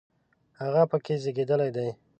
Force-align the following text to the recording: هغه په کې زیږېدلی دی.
هغه 0.61 0.83
په 0.91 0.97
کې 1.05 1.13
زیږېدلی 1.23 1.69
دی. 1.75 1.89